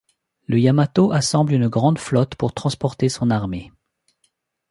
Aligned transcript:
Le 0.47 0.57
Yamato 0.59 1.11
assemble 1.11 1.53
une 1.53 1.67
grande 1.67 1.99
flotte 1.99 2.33
pour 2.33 2.55
transporter 2.55 3.07
son 3.07 3.29
armée. 3.29 3.71